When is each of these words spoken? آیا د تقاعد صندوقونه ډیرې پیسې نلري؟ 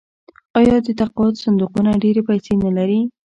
آیا 0.59 0.77
د 0.85 0.87
تقاعد 0.99 1.35
صندوقونه 1.43 1.91
ډیرې 2.03 2.21
پیسې 2.29 2.53
نلري؟ 2.63 2.99